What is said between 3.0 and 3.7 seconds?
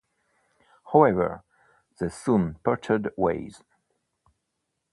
ways.